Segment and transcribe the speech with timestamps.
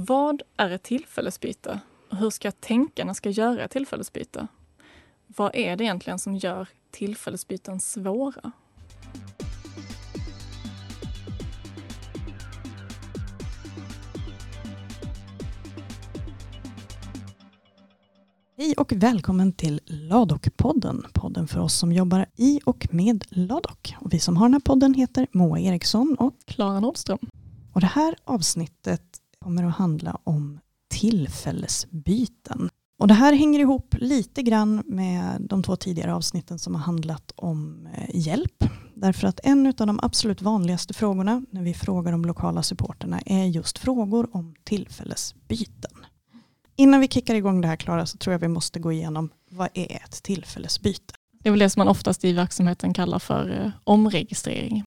[0.00, 1.80] Vad är ett tillfällesbyte?
[2.10, 4.46] Och hur ska jag tänka när jag ska göra ett tillfällesbyte?
[5.26, 8.52] Vad är det egentligen som gör tillfällesbyten svåra?
[18.56, 21.06] Hej och välkommen till Ladok-podden.
[21.12, 23.94] Podden för oss som jobbar i och med Ladok.
[24.00, 27.18] Och vi som har den här podden heter Moa Eriksson och Klara Nordström.
[27.72, 29.07] Och det här avsnittet
[29.44, 32.70] kommer att handla om tillfällesbyten.
[32.98, 37.32] Och det här hänger ihop lite grann med de två tidigare avsnitten som har handlat
[37.36, 38.64] om eh, hjälp.
[38.94, 43.44] Därför att en av de absolut vanligaste frågorna när vi frågar de lokala supporterna är
[43.44, 45.90] just frågor om tillfällesbyten.
[46.76, 49.68] Innan vi kickar igång det här Klara så tror jag vi måste gå igenom vad
[49.74, 51.14] är ett tillfällesbyte?
[51.42, 54.84] Det är väl det som man oftast i verksamheten kallar för eh, omregistrering.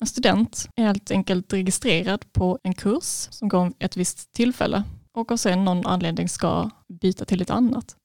[0.00, 4.82] En student är helt enkelt registrerad på en kurs som går ett visst tillfälle
[5.14, 7.96] och av sen någon anledning ska byta till ett annat.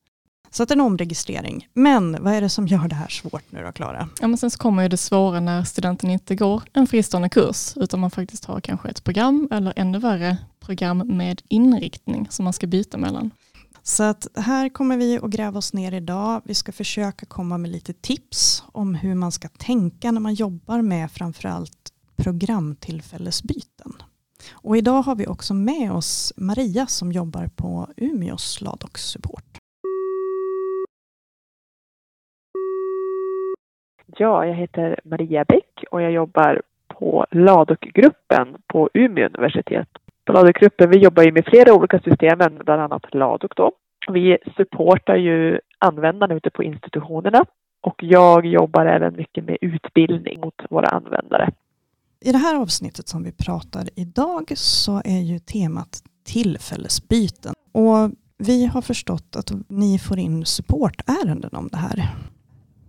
[0.51, 1.67] Så att en omregistrering.
[1.73, 4.09] Men vad är det som gör det här svårt nu då Klara?
[4.21, 7.73] Ja, men sen så kommer ju det svåra när studenten inte går en fristående kurs
[7.75, 12.53] utan man faktiskt har kanske ett program eller ännu värre program med inriktning som man
[12.53, 13.31] ska byta mellan.
[13.83, 16.41] Så att här kommer vi att gräva oss ner idag.
[16.45, 20.81] Vi ska försöka komma med lite tips om hur man ska tänka när man jobbar
[20.81, 23.91] med framförallt programtillfällesbyten.
[24.53, 29.43] Och idag har vi också med oss Maria som jobbar på Umeås Ladox Support.
[34.17, 39.87] Ja, jag heter Maria Bäck och jag jobbar på LADOK-gruppen på Umeå universitet.
[40.25, 43.71] På LADOK-gruppen, vi jobbar ju med flera olika system, bland annat LADOK då.
[44.07, 47.45] Vi supportar ju användarna ute på institutionerna
[47.81, 51.51] och jag jobbar även mycket med utbildning mot våra användare.
[52.21, 57.53] I det här avsnittet som vi pratar idag så är ju temat tillfällesbyten.
[57.71, 62.09] Och vi har förstått att ni får in supportärenden om det här.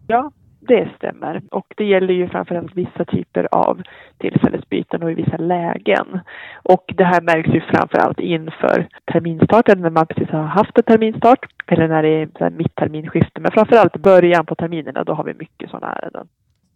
[0.07, 1.43] Ja, det stämmer.
[1.51, 3.83] Och det gäller ju framförallt vissa typer av
[4.19, 6.21] tillfällesbyten och i vissa lägen.
[6.63, 11.47] Och det här märks ju framförallt inför terminstarten när man precis har haft en terminstart
[11.67, 13.41] eller när det är mittterminskifte.
[13.41, 16.29] Men framförallt början på terminerna, då har vi mycket sådana ärenden.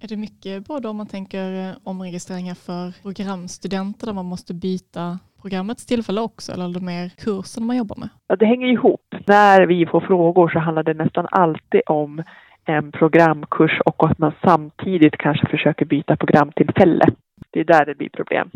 [0.03, 5.19] Är det mycket både om man tänker eh, omregistreringar för programstudenter där man måste byta
[5.43, 8.09] programmets tillfälle också eller är det mer kursen man jobbar med?
[8.27, 9.15] Ja, det hänger ihop.
[9.27, 12.23] När vi får frågor så handlar det nästan alltid om
[12.65, 17.07] en programkurs och att man samtidigt kanske försöker byta programtillfälle.
[17.51, 18.51] Det är där det blir problem.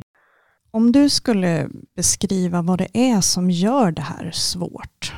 [0.71, 5.15] Om du skulle beskriva vad det är som gör det här svårt.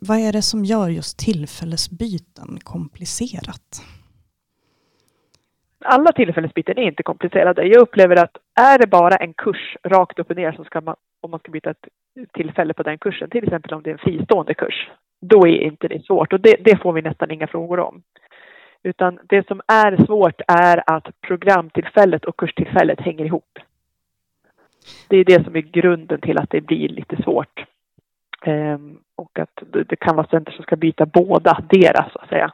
[0.00, 3.82] Vad är det som gör just tillfällesbyten komplicerat?
[5.84, 7.66] Alla tillfällesbyten är inte komplicerade.
[7.66, 10.96] Jag upplever att är det bara en kurs rakt upp och ner så ska man,
[11.20, 11.86] om man ska byta ett
[12.32, 15.88] tillfälle på den kursen, till exempel om det är en fristående kurs, då är inte
[15.88, 18.02] det svårt och det, det, får vi nästan inga frågor om.
[18.82, 23.58] Utan det som är svårt är att programtillfället och kurstillfället hänger ihop.
[25.08, 27.64] Det är det som är grunden till att det blir lite svårt.
[28.42, 32.52] Ehm, och att det kan vara studenter som ska byta båda deras så att säga.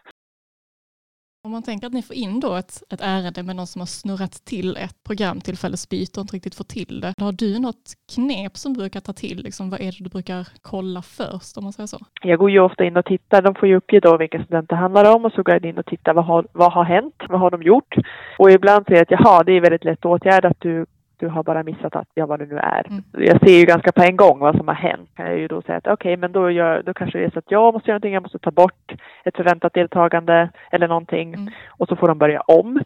[1.48, 3.86] Om man tänker att ni får in då ett, ett ärende med någon som har
[3.86, 7.14] snurrat till ett programtillfällesbyte och inte riktigt får till det.
[7.20, 9.42] Har du något knep som du brukar ta till?
[9.42, 11.98] Liksom, vad är det du brukar kolla först om man säger så?
[12.22, 13.42] Jag går ju ofta in och tittar.
[13.42, 15.78] De får ju uppge då vilka studenter det handlar om och så går jag in
[15.78, 17.14] och tittar vad har, vad har hänt?
[17.28, 17.94] Vad har de gjort?
[18.38, 20.56] Och ibland säger jag att jaha, det är väldigt lätt åtgärdat.
[20.58, 20.86] Du
[21.18, 22.86] du har bara missat att, ja vad det nu är.
[22.88, 23.02] Mm.
[23.12, 25.10] Jag ser ju ganska på en gång vad som har hänt.
[25.16, 27.30] Kan jag ju då säga att okej, okay, men då, gör, då kanske det är
[27.30, 28.92] så att jag måste göra någonting, jag måste ta bort
[29.24, 31.48] ett förväntat deltagande eller någonting mm.
[31.68, 32.82] och så får de börja om.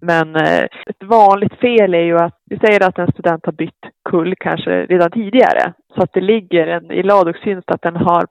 [0.00, 3.84] Men eh, ett vanligt fel är ju att vi säger att en student har bytt
[4.10, 8.26] kull kanske redan tidigare så att det ligger en, i LADOX syns att den har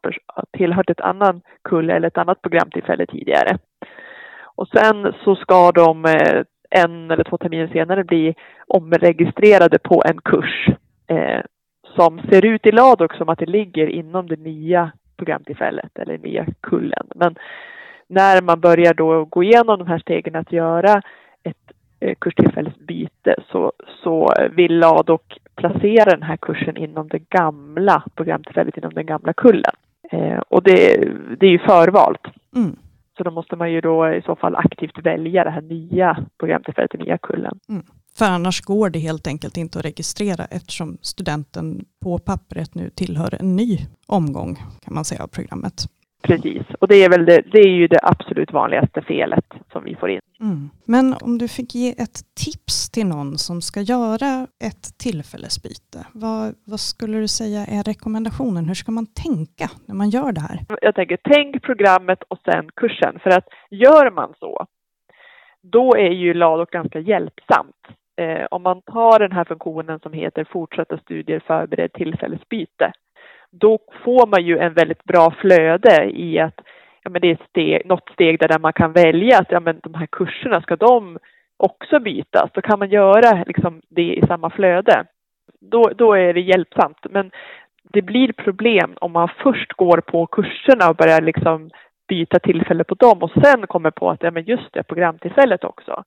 [0.58, 3.58] tillhört ett annan kull eller ett annat programtillfälle tidigare.
[4.56, 6.44] Och sen så ska de eh,
[6.74, 8.36] en eller två terminer senare bli
[8.68, 10.68] omregistrerade på en kurs
[11.08, 11.42] eh,
[11.96, 16.46] som ser ut i LADOK som att det ligger inom det nya programtillfället eller nya
[16.62, 17.08] kullen.
[17.16, 17.36] Men
[18.08, 21.02] när man börjar då gå igenom de här stegen att göra
[21.44, 23.72] ett eh, kurstillfällesbyte så,
[24.04, 29.74] så vill LADOK placera den här kursen inom det gamla programtillfället, inom den gamla kullen.
[30.12, 31.10] Eh, och det,
[31.40, 32.28] det är ju förvalt.
[32.56, 32.76] Mm.
[33.18, 36.92] Så då måste man ju då i så fall aktivt välja det här nya programtillfället,
[36.92, 37.60] den nya kullen.
[37.70, 37.86] Mm.
[38.18, 43.36] För annars går det helt enkelt inte att registrera eftersom studenten på pappret nu tillhör
[43.40, 43.78] en ny
[44.08, 45.86] omgång kan man säga av programmet.
[46.24, 49.96] Precis, och det är, väl det, det är ju det absolut vanligaste felet som vi
[49.96, 50.20] får in.
[50.40, 50.70] Mm.
[50.86, 56.56] Men om du fick ge ett tips till någon som ska göra ett tillfällesbyte, vad,
[56.66, 58.66] vad skulle du säga är rekommendationen?
[58.68, 60.58] Hur ska man tänka när man gör det här?
[60.82, 64.66] Jag tänker, tänk programmet och sen kursen, för att gör man så,
[65.62, 67.82] då är ju Ladok ganska hjälpsamt.
[68.22, 72.92] Eh, om man tar den här funktionen som heter fortsatta studier förbered tillfällesbyte,
[73.62, 76.62] då får man ju en väldigt bra flöde i att
[77.04, 79.94] ja, men det är steg, något steg där man kan välja att ja, men de
[79.94, 81.20] här kurserna, ska de
[81.58, 82.50] också bytas?
[82.54, 85.06] Då kan man göra liksom, det i samma flöde.
[85.62, 87.06] Då, då är det hjälpsamt.
[87.10, 87.32] Men
[87.84, 91.70] det blir problem om man först går på kurserna och börjar liksom
[92.08, 96.04] byta tillfälle på dem och sen kommer på att ja, men just det, programtillfället också.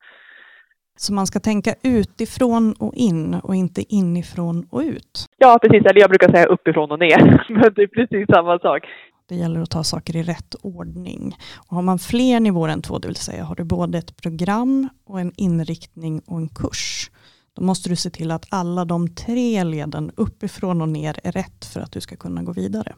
[0.96, 5.26] Så man ska tänka utifrån och in och inte inifrån och ut?
[5.38, 5.86] Ja, precis.
[5.86, 7.46] Eller jag brukar säga uppifrån och ner.
[7.48, 8.82] Men det är precis samma sak.
[9.28, 11.36] Det gäller att ta saker i rätt ordning.
[11.68, 14.88] Och har man fler nivåer än två, det vill säga har du både ett program
[15.06, 17.10] och en inriktning och en kurs,
[17.56, 21.64] då måste du se till att alla de tre leden uppifrån och ner är rätt
[21.64, 22.94] för att du ska kunna gå vidare.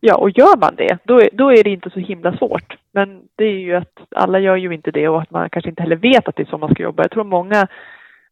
[0.00, 2.78] Ja, och gör man det, då är, då är det inte så himla svårt.
[2.92, 5.82] Men det är ju att alla gör ju inte det och att man kanske inte
[5.82, 7.02] heller vet att det är så man ska jobba.
[7.02, 7.68] Jag tror många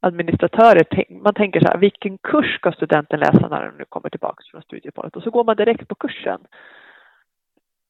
[0.00, 4.42] administratörer, man tänker så här, vilken kurs ska studenten läsa när den nu kommer tillbaka
[4.50, 5.16] från studieuppehållet?
[5.16, 6.40] Och så går man direkt på kursen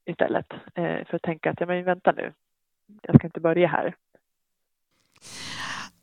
[0.06, 2.32] istället eh, för att tänka att, ja men vänta nu,
[3.02, 3.94] jag ska inte börja här.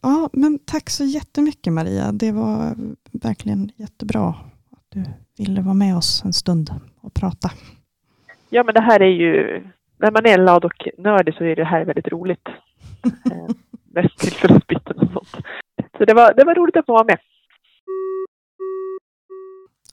[0.01, 2.11] Ja, men tack så jättemycket Maria.
[2.11, 2.75] Det var
[3.23, 4.29] verkligen jättebra
[4.71, 5.03] att du
[5.37, 6.69] ville vara med oss en stund
[7.03, 7.51] och prata.
[8.49, 9.63] Ja, men det här är ju,
[9.97, 12.47] när man är en Ladok-nördig så är det här väldigt roligt.
[13.31, 13.55] Eh,
[13.93, 15.45] mest tillfällesbyten och sånt.
[15.97, 17.17] Så det var, det var roligt att få vara med.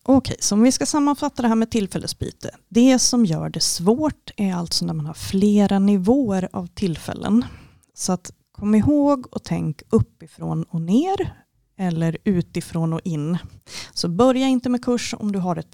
[0.02, 2.50] Okej, så om vi ska sammanfatta det här med tillfällesbyte.
[2.68, 7.44] Det som gör det svårt är alltså när man har flera nivåer av tillfällen.
[7.94, 11.32] Så att kom ihåg och tänk uppifrån och ner
[11.78, 13.38] eller utifrån och in.
[13.92, 15.70] Så börja inte med kurs om du har ett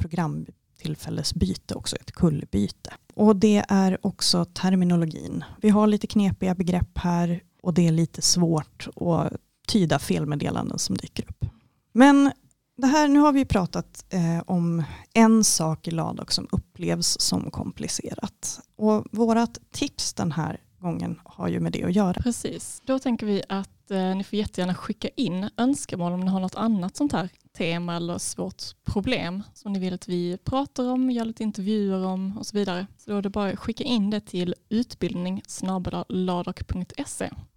[0.76, 2.92] tillfällesbyte också ett kullbyte.
[3.14, 5.44] Och det är också terminologin.
[5.60, 9.32] Vi har lite knepiga begrepp här och det är lite svårt att
[9.68, 11.44] tyda felmeddelanden som dyker upp.
[11.92, 12.32] Men
[12.76, 14.84] det här, nu har vi pratat eh, om
[15.14, 18.60] en sak i LADOK som upplevs som komplicerat.
[18.76, 22.22] Och vårt tips den här gången har ju med det att göra.
[22.22, 26.26] Precis, då tänker vi att att eh, ni får jättegärna skicka in önskemål om ni
[26.26, 30.90] har något annat sånt här tema eller svårt problem som ni vill att vi pratar
[30.90, 32.86] om, gör lite intervjuer om och så vidare.
[32.98, 35.42] Så då är det bara att skicka in det till utbildning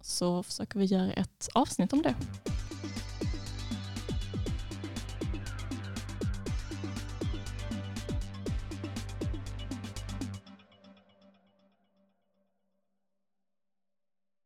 [0.00, 2.14] så försöker vi göra ett avsnitt om det.